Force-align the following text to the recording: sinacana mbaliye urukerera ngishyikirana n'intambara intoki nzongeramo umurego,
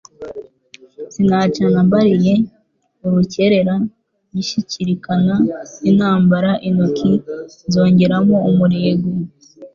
sinacana 1.13 1.79
mbaliye 1.87 2.33
urukerera 3.05 3.75
ngishyikirana 4.31 5.35
n'intambara 5.81 6.51
intoki 6.67 7.11
nzongeramo 7.67 8.35
umurego, 8.49 9.09